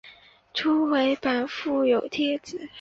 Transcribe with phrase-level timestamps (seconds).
[0.55, 2.67] 初回版附有贴纸。